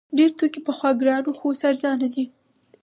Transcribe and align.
ډیر 0.17 0.29
توکي 0.37 0.59
پخوا 0.67 0.91
ګران 1.01 1.21
وو 1.25 1.37
خو 1.39 1.45
اوس 1.49 1.61
ارزانه 1.69 2.07
دي. 2.13 2.25